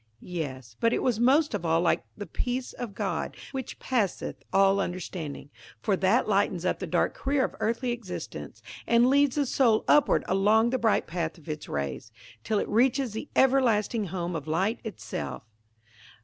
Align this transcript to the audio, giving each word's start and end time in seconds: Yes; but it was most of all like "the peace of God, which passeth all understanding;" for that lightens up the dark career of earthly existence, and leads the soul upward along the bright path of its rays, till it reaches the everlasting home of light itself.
Yes; 0.33 0.75
but 0.79 0.93
it 0.93 1.03
was 1.03 1.19
most 1.19 1.53
of 1.53 1.63
all 1.63 1.79
like 1.81 2.03
"the 2.17 2.25
peace 2.25 2.73
of 2.73 2.95
God, 2.95 3.37
which 3.51 3.77
passeth 3.77 4.37
all 4.51 4.79
understanding;" 4.79 5.51
for 5.79 5.95
that 5.95 6.27
lightens 6.27 6.65
up 6.65 6.79
the 6.79 6.87
dark 6.87 7.13
career 7.13 7.45
of 7.45 7.55
earthly 7.59 7.91
existence, 7.91 8.63
and 8.87 9.11
leads 9.11 9.35
the 9.35 9.45
soul 9.45 9.85
upward 9.87 10.23
along 10.27 10.71
the 10.71 10.79
bright 10.79 11.05
path 11.05 11.37
of 11.37 11.47
its 11.47 11.69
rays, 11.69 12.11
till 12.43 12.57
it 12.57 12.67
reaches 12.67 13.13
the 13.13 13.29
everlasting 13.35 14.05
home 14.05 14.35
of 14.35 14.47
light 14.47 14.79
itself. 14.83 15.43